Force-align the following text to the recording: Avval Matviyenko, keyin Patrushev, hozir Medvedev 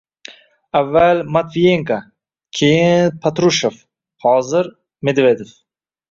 Avval 0.77 1.19
Matviyenko, 1.35 1.97
keyin 2.59 3.13
Patrushev, 3.25 3.75
hozir 4.25 4.71
Medvedev 5.11 5.53